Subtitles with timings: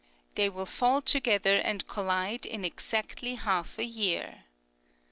[0.33, 4.45] They will fall together and collide in exactly half a year.